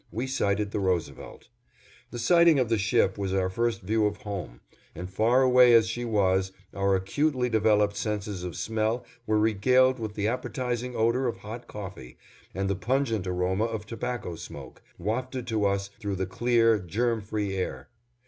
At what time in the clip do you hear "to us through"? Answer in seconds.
15.45-16.15